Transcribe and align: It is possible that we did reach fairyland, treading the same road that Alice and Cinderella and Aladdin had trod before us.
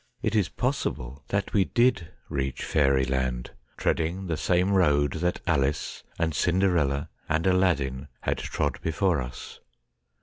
It 0.23 0.33
is 0.35 0.49
possible 0.49 1.23
that 1.27 1.53
we 1.53 1.63
did 1.65 2.07
reach 2.27 2.65
fairyland, 2.65 3.51
treading 3.77 4.25
the 4.25 4.35
same 4.35 4.71
road 4.73 5.13
that 5.13 5.41
Alice 5.45 6.01
and 6.17 6.33
Cinderella 6.33 7.09
and 7.29 7.45
Aladdin 7.45 8.07
had 8.21 8.39
trod 8.39 8.81
before 8.81 9.21
us. 9.21 9.59